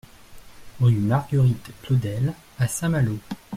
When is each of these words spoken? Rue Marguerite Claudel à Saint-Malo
Rue 0.79 0.95
Marguerite 0.95 1.79
Claudel 1.83 2.33
à 2.57 2.67
Saint-Malo 2.67 3.19